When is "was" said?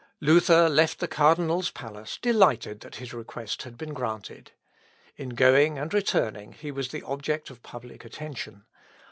6.71-6.89